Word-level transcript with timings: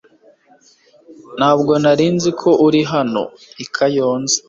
Ntabwo 1.37 1.71
nari 1.83 2.05
nzi 2.15 2.29
ko 2.41 2.49
uri 2.67 2.81
hano 2.91 3.23
i 3.63 3.65
Kayonza. 3.75 4.37